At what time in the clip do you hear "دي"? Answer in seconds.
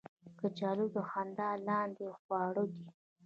2.73-2.87